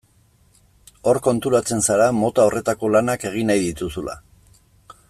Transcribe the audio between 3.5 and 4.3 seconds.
nahi dituzula.